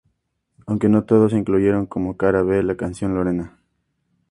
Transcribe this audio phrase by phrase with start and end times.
[0.65, 3.59] Aunque no todos incluyeron como cara B la canción Lorena.